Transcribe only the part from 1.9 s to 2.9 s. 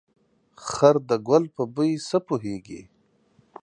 څه پوهيږي.